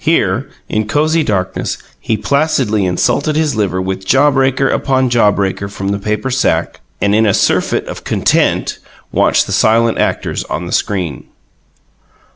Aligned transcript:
Here, 0.03 0.49
in 0.67 0.87
cozy 0.87 1.23
darkness, 1.23 1.77
he 1.99 2.17
placidly 2.17 2.85
insulted 2.87 3.35
his 3.35 3.55
liver 3.55 3.79
with 3.79 4.03
jaw 4.03 4.31
breaker 4.31 4.67
upon 4.67 5.11
jaw 5.11 5.29
breaker 5.29 5.69
from 5.69 5.89
the 5.89 5.99
paper 5.99 6.31
sack, 6.31 6.79
and 6.99 7.13
in 7.13 7.27
a 7.27 7.35
surfeit 7.35 7.85
of 7.85 8.03
content 8.03 8.79
watched 9.11 9.45
the 9.45 9.51
silent 9.51 9.99
actors 9.99 10.43
on 10.45 10.65
the 10.65 10.71
screen. 10.71 11.25